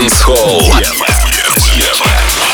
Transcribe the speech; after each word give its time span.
Dance 0.00 0.22
Hall. 0.22 0.60
Dance 0.80 2.49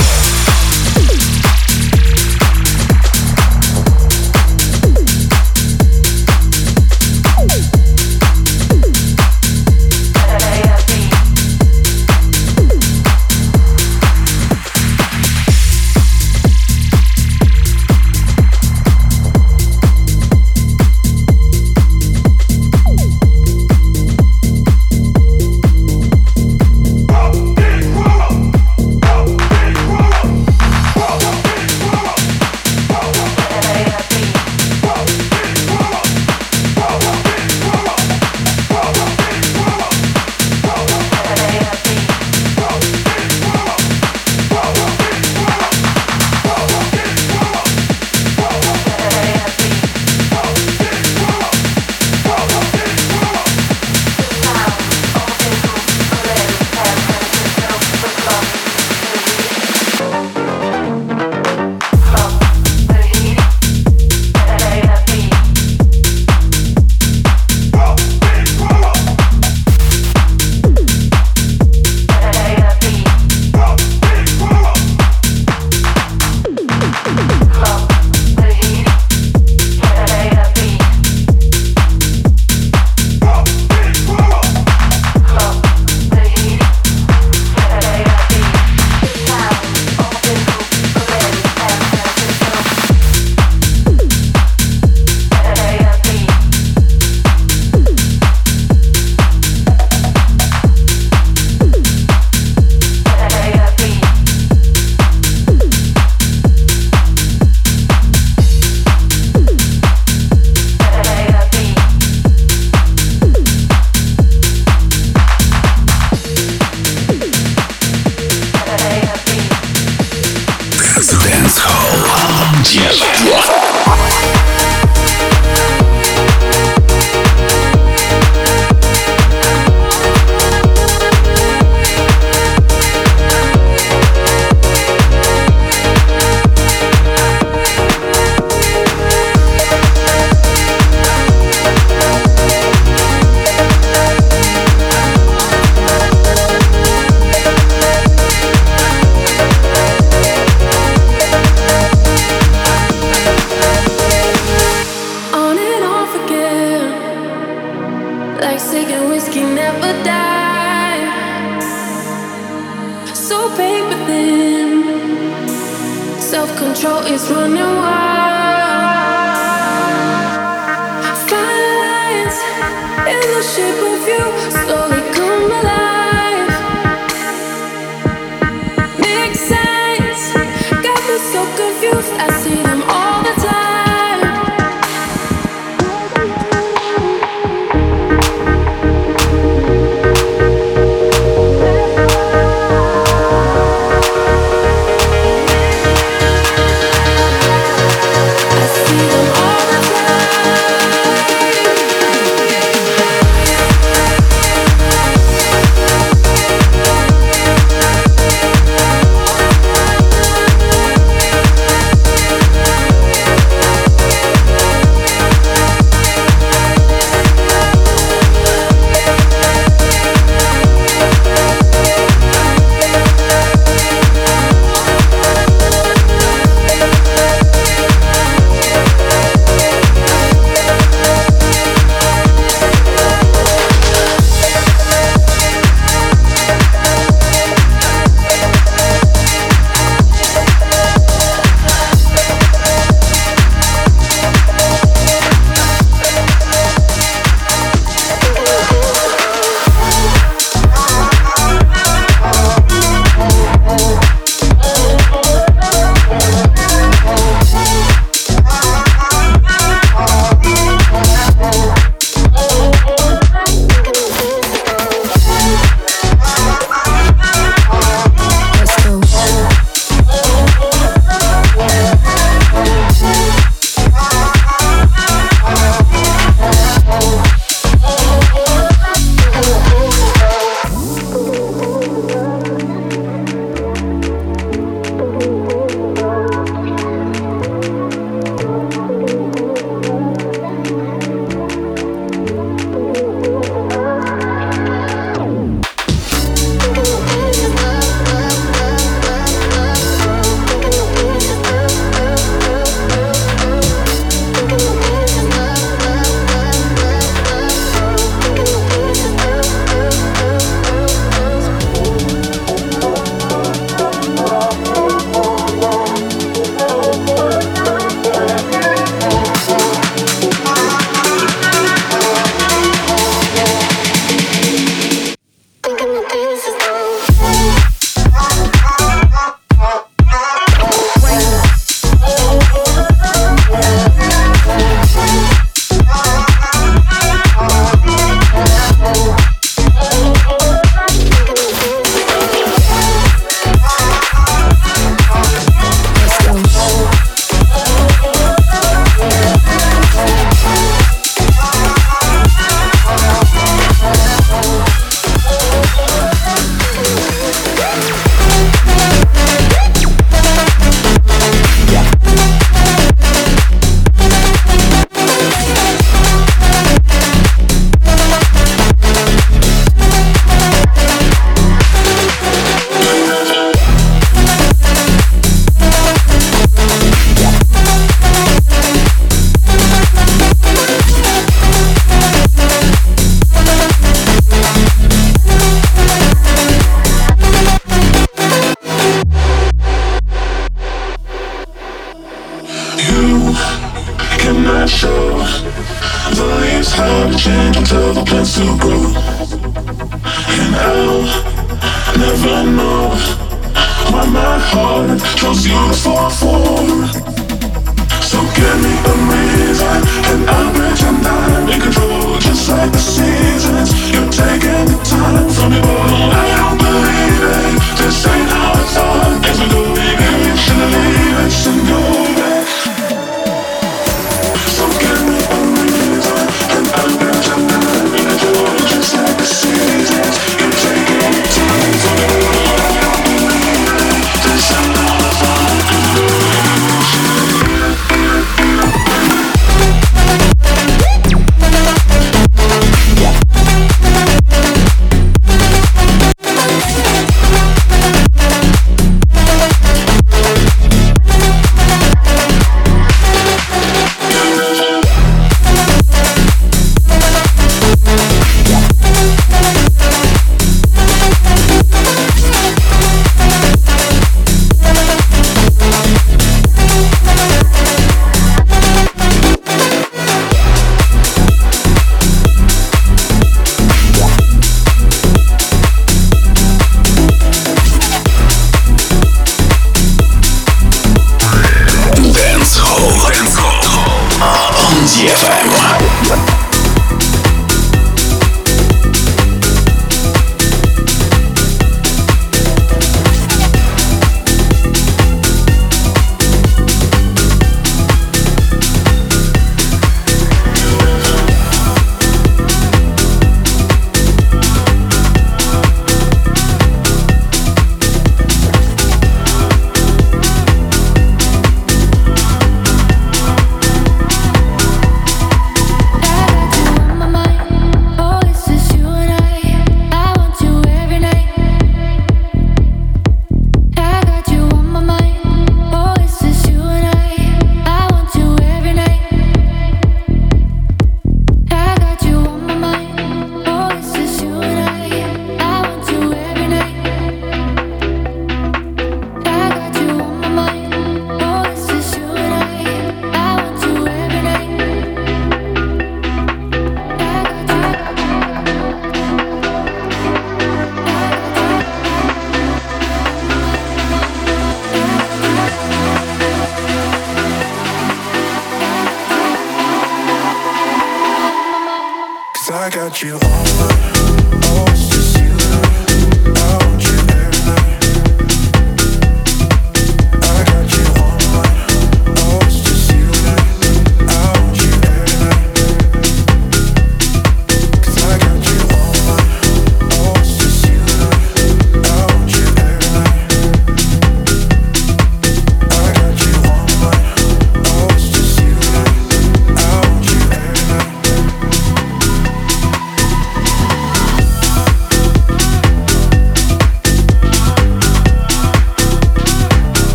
that 562.88 563.02
you 563.02 563.16
are 563.16 564.45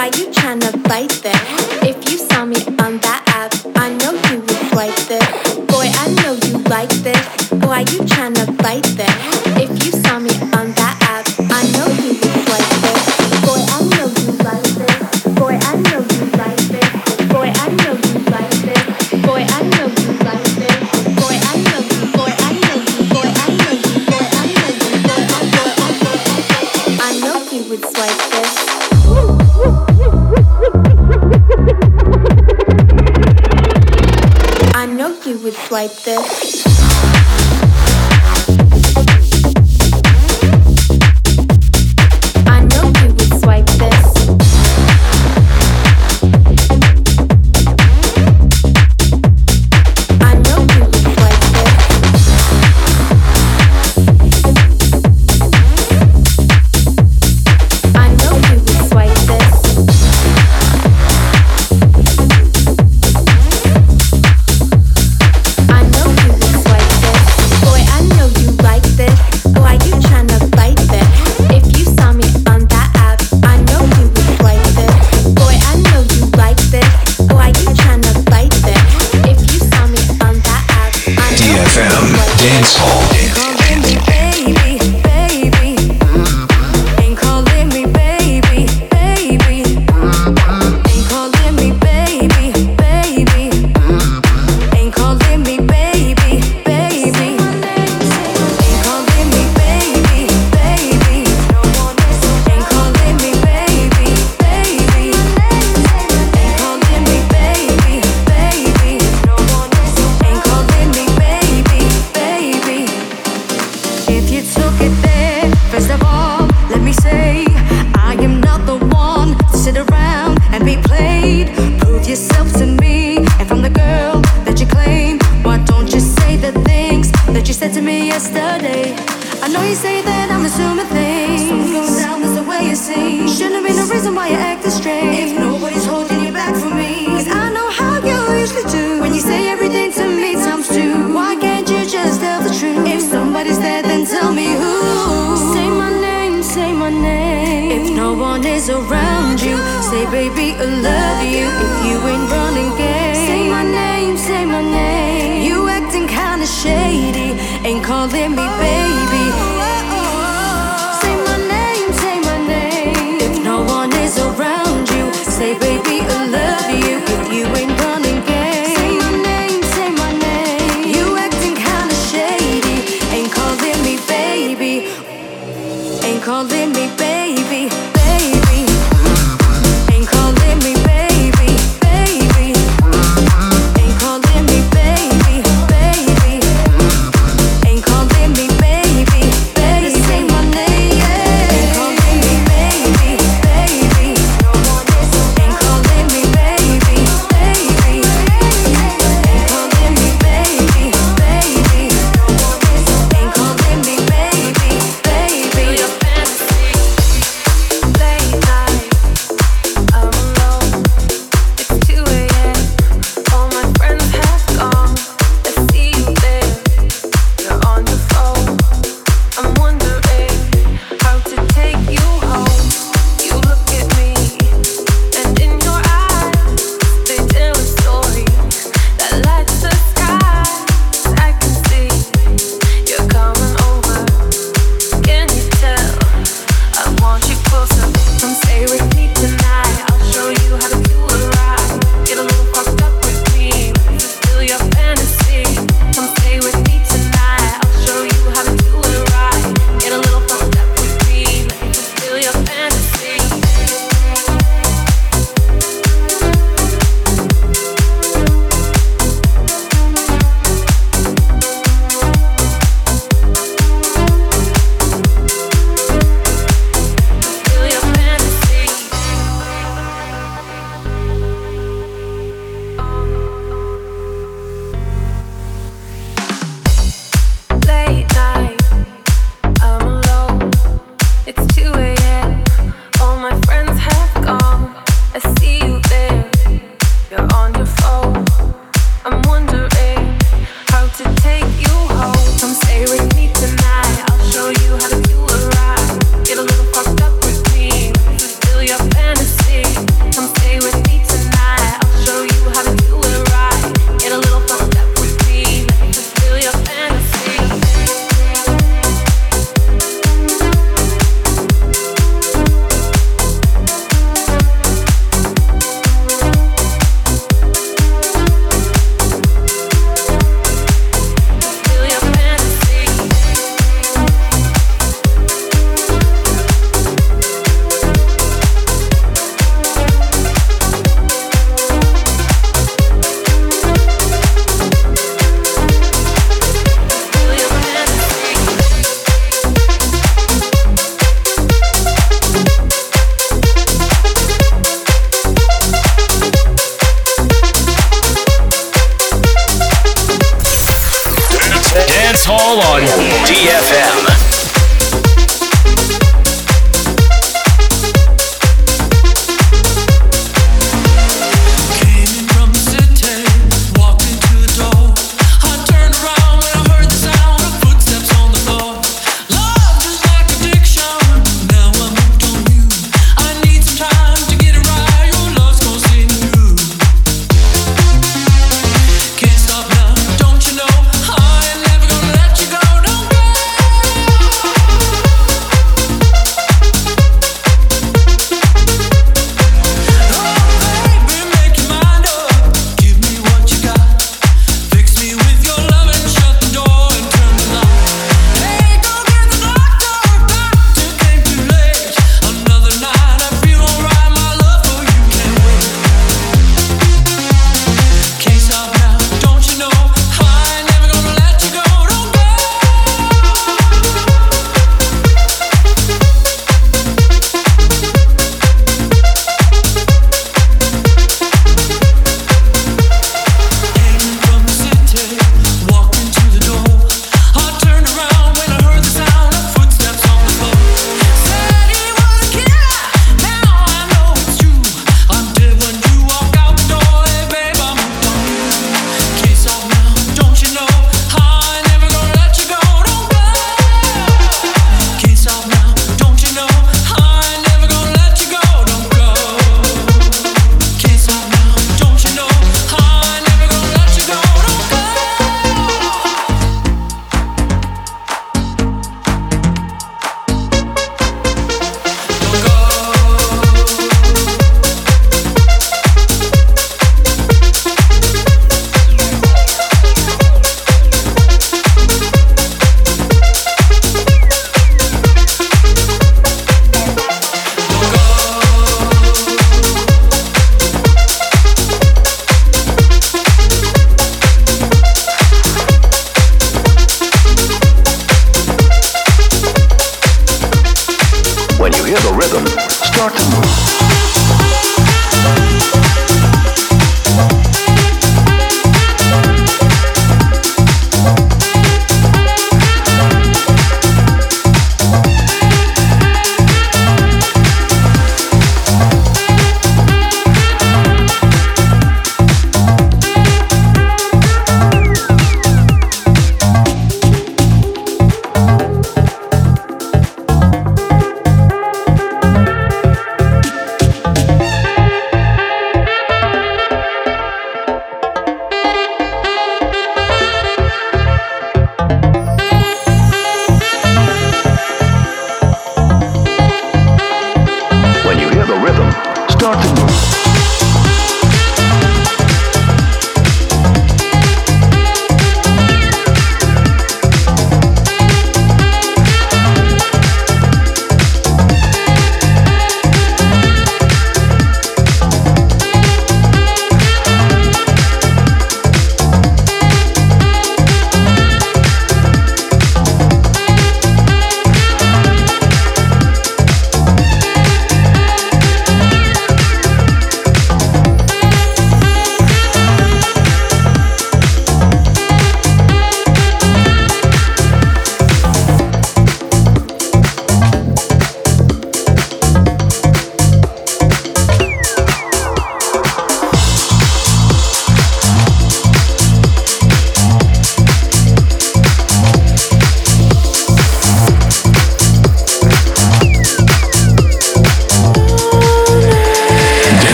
Why 0.00 0.06
you 0.06 0.30
tryna 0.32 0.72
fight 0.88 1.10
this? 1.22 1.39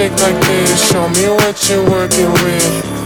Like 0.00 0.18
this. 0.18 0.90
Show 0.90 1.10
me 1.10 1.28
what 1.28 1.68
you're 1.68 1.84
working 1.90 2.32
with. 2.32 2.99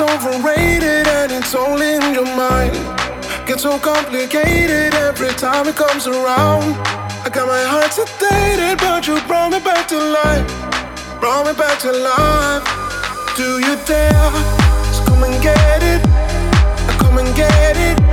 overrated 0.00 1.06
and 1.08 1.32
it's 1.32 1.54
all 1.54 1.80
in 1.80 2.14
your 2.14 2.26
mind. 2.36 2.74
Gets 3.46 3.62
so 3.62 3.78
complicated 3.78 4.94
every 4.94 5.30
time 5.30 5.66
it 5.66 5.76
comes 5.76 6.06
around. 6.06 6.76
I 7.24 7.30
got 7.32 7.46
my 7.48 7.62
heart 7.64 7.90
sedated, 7.90 8.78
but 8.78 9.06
you 9.06 9.20
brought 9.26 9.50
me 9.52 9.60
back 9.60 9.88
to 9.88 9.98
life. 9.98 10.46
Brought 11.20 11.46
me 11.46 11.52
back 11.54 11.78
to 11.80 11.92
life. 11.92 12.64
Do 13.36 13.58
you 13.58 13.76
dare? 13.86 14.30
So 14.92 15.04
come 15.06 15.24
and 15.24 15.42
get 15.42 15.82
it. 15.82 16.02
Come 16.98 17.18
and 17.18 17.34
get 17.36 17.76
it. 17.76 18.07